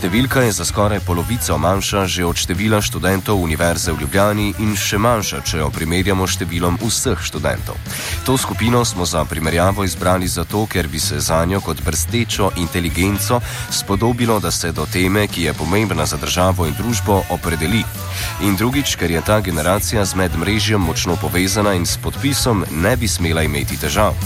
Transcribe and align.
Številka 0.00 0.40
je 0.46 0.52
za 0.56 0.64
skoraj 0.64 1.02
polovico 1.04 1.58
manjša 1.60 2.06
že 2.08 2.24
od 2.24 2.32
števila 2.32 2.78
študentov 2.80 3.36
Univerze 3.36 3.92
v 3.92 4.00
Ljubljani 4.00 4.46
in 4.64 4.72
še 4.72 4.96
manjša, 4.96 5.42
če 5.44 5.58
jo 5.60 5.66
primerjamo 5.68 6.24
s 6.24 6.38
številom 6.38 6.78
vseh 6.80 7.20
študentov. 7.20 7.76
To 8.24 8.38
skupino 8.40 8.80
smo 8.80 9.04
za 9.04 9.20
primerjavo 9.28 9.84
izbrali 9.84 10.24
zato, 10.24 10.64
ker 10.64 10.88
bi 10.88 10.96
se 10.96 11.20
za 11.20 11.44
njo 11.44 11.60
kot 11.60 11.84
brstečo 11.84 12.48
inteligenco 12.56 13.42
spodobilo, 13.68 14.40
da 14.40 14.48
se 14.48 14.72
do 14.72 14.88
teme, 14.88 15.28
ki 15.28 15.50
je 15.50 15.52
pomembna 15.52 16.08
za 16.08 16.16
državo 16.16 16.64
in 16.64 16.72
družbo, 16.80 17.20
opredeli. 17.28 17.84
In 18.40 18.56
drugič, 18.56 18.96
ker 18.96 19.12
je 19.12 19.20
ta 19.20 19.44
generacija 19.44 20.00
z 20.00 20.16
medmrežjem 20.16 20.80
močno 20.80 21.20
povezana 21.20 21.76
in 21.76 21.84
s 21.84 22.00
podpisom 22.00 22.64
ne 22.72 22.96
bi 22.96 23.04
smela 23.04 23.44
imeti 23.44 23.76
težav. 23.76 24.16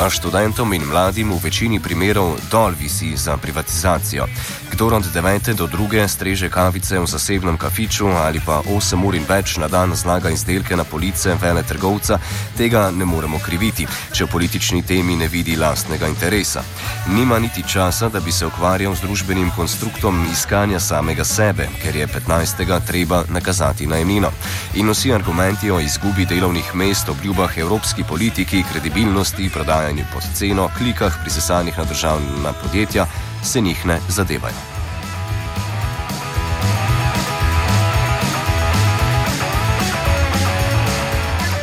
A 0.00 0.08
študentom 0.08 0.72
in 0.72 0.88
mladim 0.88 1.28
v 1.28 1.36
večini 1.44 1.76
primerov 1.76 2.40
dol 2.48 2.72
visi 2.72 3.12
za 3.16 3.36
privatizacijo. 3.36 4.24
Kdor 4.72 4.94
od 4.94 5.04
9. 5.12 5.52
do 5.54 5.66
2. 5.68 6.08
streže 6.08 6.48
kavice 6.48 6.98
v 6.98 7.06
zasebnem 7.06 7.56
kafiču 7.60 8.08
ali 8.08 8.40
pa 8.40 8.62
8 8.64 9.04
ur 9.04 9.14
in 9.14 9.24
več 9.28 9.56
na 9.60 9.68
dan 9.68 9.92
zlaga 9.94 10.30
izdelke 10.30 10.76
na 10.76 10.84
police 10.84 11.36
vele 11.36 11.62
trgovca, 11.62 12.18
tega 12.56 12.90
ne 12.90 13.04
moremo 13.04 13.38
kriviti, 13.44 13.86
če 14.12 14.24
v 14.24 14.32
politični 14.32 14.82
temi 14.82 15.16
ne 15.20 15.28
vidi 15.28 15.56
lastnega 15.56 16.08
interesa. 16.08 16.64
Nima 17.12 17.38
niti 17.38 17.62
časa, 17.62 18.08
da 18.08 18.20
bi 18.20 18.32
se 18.32 18.46
ukvarjal 18.46 18.96
z 18.96 19.04
družbenim 19.04 19.50
konstruktom 19.56 20.24
iskanja 20.32 20.80
samega 20.80 21.24
sebe, 21.24 21.68
ker 21.82 21.96
je 21.96 22.06
15. 22.06 22.80
treba 22.86 23.24
nakazati 23.28 23.86
na 23.86 24.00
imeno. 24.00 24.32
In 24.80 24.88
vsi 24.88 25.12
argumenti 25.12 25.70
o 25.70 25.80
izgubi 25.80 26.24
delovnih 26.24 26.74
mest, 26.74 27.08
obljubah 27.08 27.58
evropski 27.58 28.04
politiki, 28.08 28.64
kredibilnosti, 28.72 29.50
prodajanju 29.52 29.89
pod 30.12 30.22
ceno, 30.34 30.68
klikah 30.78 31.18
prisesanih 31.22 31.78
na 31.78 31.84
državna 31.84 32.52
podjetja, 32.52 33.06
se 33.42 33.60
njih 33.60 33.86
ne 33.86 33.98
zadevajo. 34.08 34.80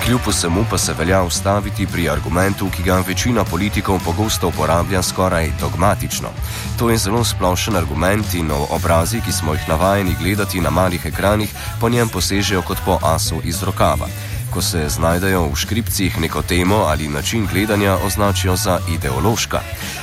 Kljub 0.05 0.22
vsemu 0.28 0.66
pa 0.70 0.78
se 0.78 0.94
velja 0.94 1.23
ustaviti 1.23 1.88
pri 1.88 2.09
argumentu, 2.09 2.70
ki 2.75 2.83
ga 2.83 3.03
večina 3.08 3.44
politikov 3.44 4.00
pogosto 4.05 4.48
uporablja 4.48 5.03
skoraj 5.03 5.52
dogmatično. 5.59 6.30
To 6.80 6.89
je 6.89 6.98
zelo 6.98 7.23
splošen 7.23 7.75
argument 7.75 8.33
in 8.33 8.52
obrazi, 8.70 9.22
ki 9.25 9.31
smo 9.31 9.53
jih 9.53 9.70
navajeni 9.70 10.16
gledati 10.22 10.61
na 10.61 10.70
malih 10.70 11.05
ekranih, 11.05 11.53
po 11.81 11.89
njem 11.89 12.09
posežejo 12.09 12.61
kot 12.61 12.78
po 12.86 13.00
asu 13.03 13.42
iz 13.44 13.64
rokava 13.64 14.08
ko 14.58 14.61
se 14.61 14.89
znajdejo 14.89 15.53
v 15.53 15.55
škripcih 15.55 16.17
neko 16.19 16.41
temo 16.41 16.75
ali 16.75 17.08
način 17.08 17.45
gledanja, 17.45 17.97
označijo 18.05 18.55
za 18.55 18.80
ideološka. 18.89 19.59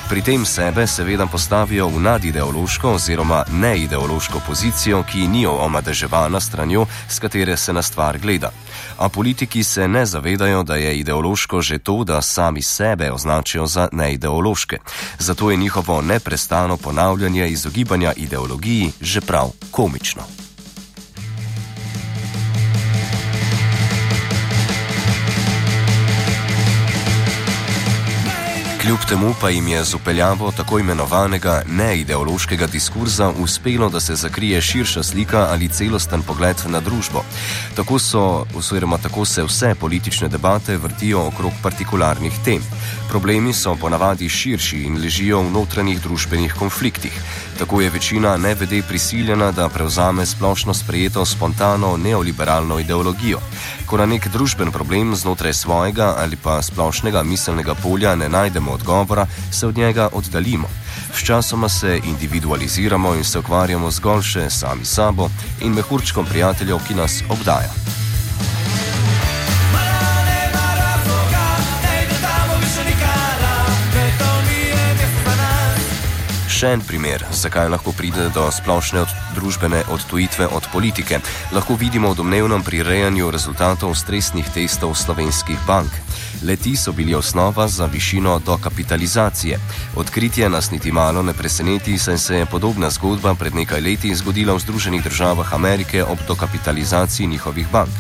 Pri 0.08 0.22
tem 0.22 0.44
sebe 0.46 0.86
seveda 0.86 1.26
postavijo 1.26 1.88
v 1.88 2.00
nadideološko 2.00 2.92
oziroma 2.92 3.44
neideološko 3.50 4.40
pozicijo, 4.46 5.02
ki 5.02 5.26
ni 5.26 5.46
omadeževana 5.46 6.40
stranjo, 6.40 6.86
s 7.08 7.18
katere 7.18 7.56
se 7.56 7.72
na 7.72 7.82
stvar 7.82 8.18
gleda. 8.18 8.50
A 8.98 9.08
politiki 9.08 9.64
se 9.64 9.88
ne 9.88 10.06
zavedajo, 10.06 10.62
da 10.62 10.76
je 10.76 10.98
ideološko 10.98 11.62
že 11.62 11.78
to, 11.78 12.04
da 12.04 12.22
sami 12.22 12.62
sebe 12.62 13.10
označijo 13.12 13.66
za 13.66 13.88
neideološke. 13.92 14.78
Zato 15.18 15.50
je 15.50 15.56
njihovo 15.56 16.00
neprestano 16.02 16.76
ponavljanje 16.76 17.48
izogibanja 17.48 18.12
ideologiji 18.16 18.92
že 19.00 19.20
prav 19.20 19.50
komično. 19.70 20.43
Kljub 28.84 28.98
temu 29.08 29.34
pa 29.40 29.48
jim 29.50 29.68
je 29.68 29.84
z 29.84 29.94
upeljavo 29.94 30.52
tako 30.52 30.78
imenovanega 30.78 31.62
neideološkega 31.66 32.66
diskurza 32.66 33.30
uspelo, 33.30 33.88
da 33.88 34.00
se 34.00 34.14
zakrije 34.14 34.60
širša 34.60 35.02
slika 35.02 35.46
ali 35.50 35.68
celosten 35.68 36.22
pogled 36.22 36.56
na 36.66 36.80
družbo. 36.80 37.22
Tako, 37.76 37.98
so, 37.98 38.46
tako 39.02 39.24
se 39.24 39.42
vse 39.42 39.74
politične 39.80 40.28
debate 40.28 40.76
vrtijo 40.76 41.26
okrog 41.26 41.52
partikularnih 41.62 42.32
tem. 42.44 42.60
Problemi 43.08 43.52
so 43.52 43.76
ponavadi 43.76 44.28
širši 44.28 44.82
in 44.82 45.00
ležijo 45.02 45.40
v 45.40 45.50
notranjih 45.50 46.02
družbenih 46.02 46.54
konfliktih. 46.54 47.12
Tako 47.58 47.80
je 47.80 47.90
večina 47.90 48.36
nevede 48.36 48.82
prisiljena, 48.82 49.52
da 49.52 49.68
prevzame 49.68 50.26
splošno 50.26 50.74
sprejeto 50.74 51.24
spontano 51.24 51.96
neoliberalno 51.96 52.78
ideologijo. 52.78 53.40
Ko 53.86 53.96
na 53.96 54.06
nek 54.06 54.28
družben 54.28 54.72
problem 54.72 55.16
znotraj 55.16 55.54
svojega 55.54 56.14
ali 56.18 56.36
pa 56.36 56.62
splošnega 56.62 57.22
miselnega 57.22 57.74
polja 57.74 58.14
ne 58.14 58.28
najdemo 58.28 58.73
odgovora, 58.74 59.26
se 59.52 59.66
od 59.66 59.76
njega 59.76 60.08
oddaljimo. 60.12 60.68
Sčasoma 61.14 61.68
se 61.68 62.00
individualiziramo 62.04 63.14
in 63.14 63.24
se 63.24 63.38
ukvarjamo 63.38 63.90
zgolj 63.90 64.22
še 64.22 64.50
sami 64.50 64.84
sabo 64.84 65.30
in 65.60 65.72
mehurčkom 65.72 66.26
prijateljev, 66.26 66.78
ki 66.88 66.94
nas 66.94 67.22
obdaja. 67.28 67.93
Še 76.64 76.70
en 76.72 76.80
primer, 76.80 77.20
zakaj 77.28 77.66
lahko 77.68 77.92
pride 77.92 78.30
do 78.32 78.46
splošne 78.48 79.02
od 79.02 79.10
družbene 79.36 79.82
odtujitve 79.92 80.46
od 80.56 80.64
politike, 80.72 81.18
lahko 81.52 81.76
vidimo 81.76 82.08
v 82.08 82.16
domnevnem 82.16 82.64
prirejanju 82.64 83.28
rezultatov 83.28 83.92
stresnih 83.92 84.48
testov 84.48 84.94
slovenskih 84.96 85.60
bank. 85.68 85.92
Leti 86.40 86.72
so 86.72 86.96
bili 86.96 87.12
osnova 87.12 87.68
za 87.68 87.84
višino 87.84 88.38
dokapitalizacije. 88.46 89.60
Odkritje 90.00 90.48
nas 90.48 90.70
niti 90.72 90.88
malo 90.88 91.20
ne 91.20 91.36
preseneti, 91.36 91.98
saj 92.00 92.18
se 92.18 92.40
je 92.40 92.48
podobna 92.48 92.88
zgodba 92.88 93.34
pred 93.36 93.52
nekaj 93.52 93.84
leti 93.84 94.16
zgodila 94.16 94.56
v 94.56 94.64
Združenih 94.64 95.04
državah 95.04 95.52
Amerike 95.52 96.00
ob 96.00 96.24
dokapitalizaciji 96.28 97.28
njihovih 97.28 97.68
bank. 97.68 97.92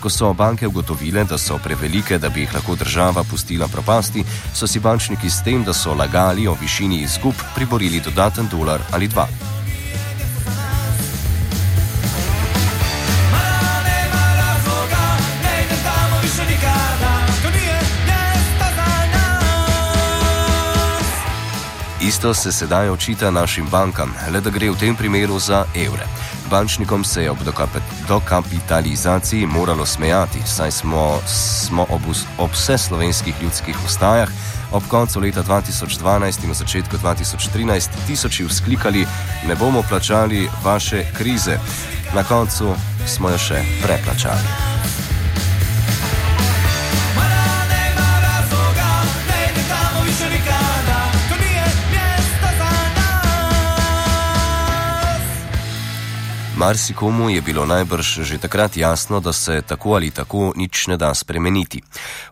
Ko 0.00 0.10
so 0.10 0.32
banke 0.32 0.66
ugotovile, 0.66 1.24
da 1.24 1.38
so 1.38 1.58
prevelike, 1.58 2.18
da 2.18 2.28
bi 2.28 2.40
jih 2.40 2.54
lahko 2.54 2.76
država 2.76 3.24
pustila 3.24 3.68
propasti, 3.68 4.24
so 4.54 4.66
si 4.66 4.80
bančniki 4.80 5.30
s 5.30 5.42
tem, 5.44 5.64
da 5.64 5.72
so 5.72 5.94
lagali 5.94 6.46
o 6.48 6.56
višini 6.60 7.02
izgub, 7.02 7.34
priborili 7.54 8.00
dodaten 8.00 8.48
dolar 8.48 8.80
ali 8.92 9.08
dva. 9.08 9.28
Isto 22.06 22.34
se 22.34 22.52
sedaj 22.52 22.88
očita 22.88 23.30
našim 23.30 23.66
bankam, 23.70 24.14
le 24.32 24.40
da 24.40 24.50
gre 24.50 24.70
v 24.70 24.76
tem 24.76 24.96
primeru 24.96 25.38
za 25.38 25.64
evre. 25.74 26.04
Bančnikom 26.50 27.04
se 27.04 27.22
je 27.22 27.30
ob 27.30 27.38
dokapitalizaciji 28.08 29.46
moralo 29.46 29.86
smejati, 29.86 30.38
saj 30.46 30.70
smo, 30.70 31.18
smo 31.26 31.86
ob, 31.90 32.02
ob 32.38 32.50
vse 32.50 32.78
slovenskih 32.78 33.34
ljudskih 33.42 33.76
ustajah 33.86 34.28
ob 34.74 34.82
koncu 34.88 35.20
leta 35.20 35.42
2012 35.42 36.44
in 36.44 36.50
v 36.50 36.54
začetku 36.54 36.96
2013 36.98 37.88
tisoči 38.06 38.44
vzklikali: 38.44 39.06
Ne 39.46 39.54
bomo 39.54 39.82
plačali 39.88 40.50
vaše 40.64 41.06
krize. 41.14 41.58
Na 42.14 42.24
koncu 42.24 42.74
smo 43.06 43.30
jo 43.30 43.38
še 43.38 43.62
preplačali. 43.82 44.73
Marsikomu 56.56 57.30
je 57.30 57.40
bilo 57.42 57.66
najbrž 57.66 58.22
že 58.22 58.38
takrat 58.38 58.76
jasno, 58.76 59.20
da 59.20 59.32
se 59.32 59.62
tako 59.66 59.94
ali 59.94 60.10
tako 60.10 60.52
nič 60.56 60.86
ne 60.86 60.96
da 60.96 61.14
spremeniti. 61.14 61.82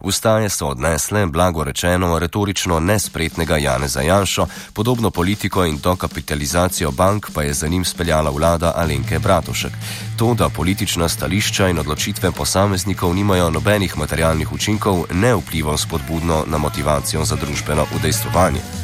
Ustaje 0.01 0.49
so 0.49 0.67
odnesle, 0.67 1.27
blago 1.27 1.65
rečeno, 1.65 2.19
retorično 2.19 2.81
nespretnega 2.81 3.57
Janeza 3.57 4.01
Janša, 4.01 4.47
podobno 4.73 5.11
politiko 5.11 5.65
in 5.65 5.79
dokapitalizacijo 5.79 6.91
bank 6.91 7.31
pa 7.35 7.43
je 7.43 7.53
za 7.53 7.69
njim 7.69 7.85
speljala 7.85 8.31
vlada 8.31 8.73
Alenke 8.77 9.19
Bratošek. 9.19 9.73
To, 10.17 10.35
da 10.35 10.49
politična 10.49 11.09
stališča 11.09 11.69
in 11.69 11.79
odločitve 11.79 12.31
posameznikov 12.31 13.15
nimajo 13.15 13.51
nobenih 13.51 13.99
materialnih 13.99 14.53
učinkov, 14.53 15.05
ne 15.13 15.35
vpliva 15.35 15.79
spodbudno 15.79 16.45
na 16.47 16.59
motivacijo 16.59 17.25
za 17.25 17.37
družbeno 17.37 17.87
udejstvovanje. 17.97 18.82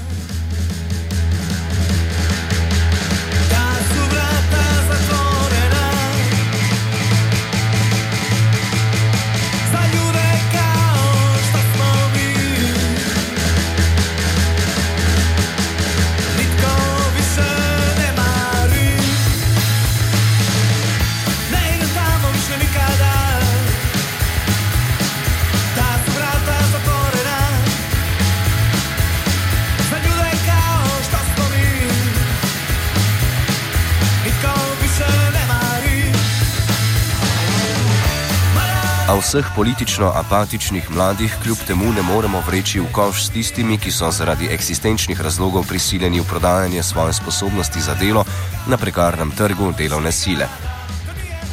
A 39.09 39.15
vseh 39.17 39.47
politično 39.57 40.13
apatičnih 40.15 40.91
mladih 40.91 41.37
kljub 41.43 41.57
temu 41.67 41.93
ne 41.93 42.03
moremo 42.03 42.43
vreči 42.47 42.81
v 42.81 42.93
koš 42.93 43.25
s 43.25 43.31
tistimi, 43.33 43.79
ki 43.81 43.91
so 43.91 44.11
zaradi 44.13 44.53
eksistenčnih 44.53 45.21
razlogov 45.21 45.65
prisiljeni 45.69 46.21
v 46.21 46.29
prodajanje 46.29 46.83
svoje 46.83 47.13
sposobnosti 47.17 47.81
za 47.81 47.95
delo 47.95 48.25
na 48.67 48.77
prekarnem 48.77 49.31
trgu 49.31 49.73
delovne 49.79 50.13
sile. 50.13 50.68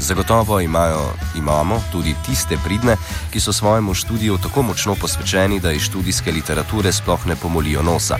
Zagotovo 0.05 0.59
imajo, 0.61 1.13
imamo 1.37 1.81
tudi 1.91 2.15
tiste 2.25 2.57
pridne, 2.63 2.97
ki 3.33 3.39
so 3.39 3.53
svojemu 3.53 3.93
študiju 3.93 4.37
tako 4.37 4.61
močno 4.61 4.95
posvečeni, 4.95 5.59
da 5.59 5.71
iz 5.71 5.81
študijske 5.81 6.31
literature 6.31 6.91
sploh 6.93 7.25
ne 7.27 7.35
pomolijo 7.35 7.81
nosa. 7.81 8.17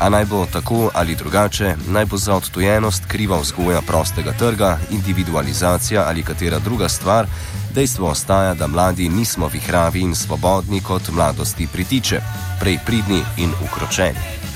A 0.00 0.08
naj 0.08 0.24
bo 0.24 0.46
tako 0.52 0.90
ali 0.94 1.14
drugače, 1.14 1.76
naj 1.86 2.04
bo 2.04 2.16
za 2.16 2.34
odtojenost 2.34 3.06
kriva 3.06 3.38
vzgoja 3.38 3.82
prostega 3.82 4.32
trga, 4.32 4.78
individualizacija 4.90 6.04
ali 6.08 6.22
katera 6.22 6.58
druga 6.58 6.88
stvar, 6.88 7.26
dejstvo 7.74 8.08
ostaja, 8.08 8.54
da 8.54 8.66
mladi 8.66 9.08
nismo 9.08 9.48
vihravi 9.48 10.00
in 10.00 10.14
svobodni 10.14 10.80
kot 10.80 11.08
mladosti 11.08 11.66
pritiče, 11.66 12.20
prej 12.60 12.78
pridni 12.86 13.22
in 13.36 13.52
ukročeni. 13.64 14.47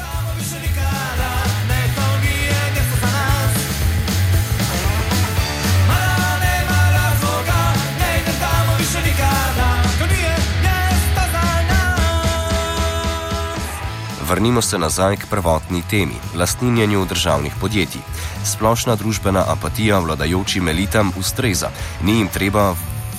Vrnimo 14.32 14.62
se 14.62 14.78
nazaj 14.78 15.16
k 15.16 15.26
prvotni 15.30 15.82
temi- 15.90 16.14
lastninjenju 16.40 17.04
državnih 17.04 17.52
podjetij. 17.60 18.00
Splošna 18.44 18.94
družbena 18.96 19.44
apatija 19.48 19.98
vladajočim 19.98 20.68
elitam 20.68 21.12
ustreza, 21.18 21.68
ni 22.02 22.12
jim 22.12 22.28
treba 22.28 22.74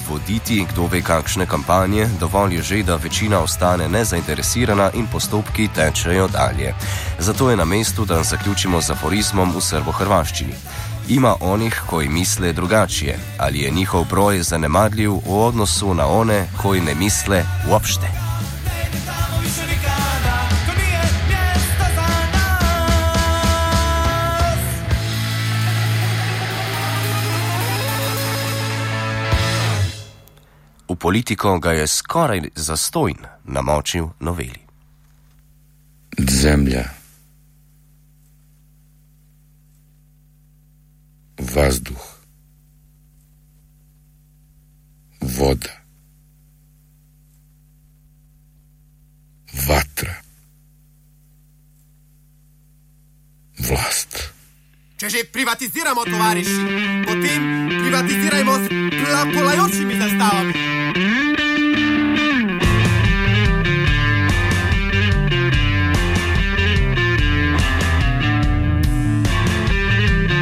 voditi 0.09 0.65
kdo 0.71 0.87
ve 0.87 1.01
kakšne 1.01 1.45
kampanje, 1.45 2.07
dovolj 2.19 2.55
je 2.55 2.61
že, 2.61 2.83
da 2.83 2.95
večina 2.95 3.39
ostane 3.39 3.89
nezainteresirana 3.89 4.89
in 4.93 5.07
postopki 5.07 5.67
tečejo 5.75 6.27
dalje. 6.27 6.73
Zato 7.19 7.49
je 7.49 7.57
na 7.57 7.65
mestu, 7.65 8.05
da 8.05 8.23
zaključimo 8.23 8.81
z 8.81 8.89
aforizmom 8.89 9.53
v 9.55 9.61
srbo-hrvaščini. 9.61 10.53
Ima 11.09 11.35
onih, 11.39 11.81
koji 11.89 12.09
misle 12.09 12.53
drugačije, 12.53 13.19
ali 13.37 13.59
je 13.59 13.71
njihov 13.71 14.03
broj 14.09 14.43
zanemarljiv 14.43 15.11
v 15.11 15.45
odnosu 15.45 15.93
na 15.93 16.07
one, 16.07 16.47
koji 16.61 16.81
ne 16.81 16.95
misle 16.95 17.45
uopšte. 17.69 18.22
V 30.93 30.95
politiko 30.95 31.57
ga 31.59 31.71
je 31.73 31.87
skoraj 31.87 32.53
zastojn 32.55 33.17
namočil 33.43 34.13
noveli. 34.19 34.61
Zemlja, 36.21 36.83
vazduh, 41.41 42.05
voda, 45.21 45.73
vatra, 49.65 50.13
vlast. 53.57 54.29
Če 55.01 55.09
že 55.09 55.25
privatiziramo 55.25 56.05
tovariši, 56.05 56.61
potem 57.09 57.41
privatizirajmo 57.81 58.53
s 58.61 58.67
polajočimi 59.33 59.97
zastavami. 59.99 60.82